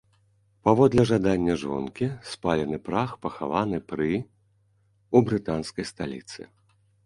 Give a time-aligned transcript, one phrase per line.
[0.69, 6.41] Паводле жадання жонкі спалены прах пахаваны пры ў брытанскай сталіцы.